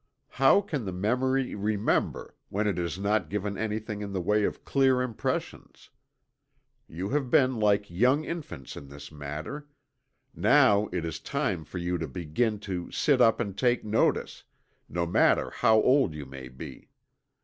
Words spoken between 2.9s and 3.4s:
not